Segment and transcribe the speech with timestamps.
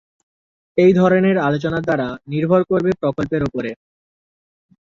[0.77, 3.63] এই ধরনের আলোচনার ধারা নির্ভর করবে প্রকল্পের উপর।